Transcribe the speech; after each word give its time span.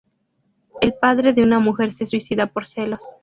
El 0.81 0.95
padre 0.95 1.33
de 1.33 1.43
una 1.43 1.59
mujer 1.59 1.93
se 1.93 2.07
suicida 2.07 2.47
por 2.47 2.65
celos. 2.65 3.01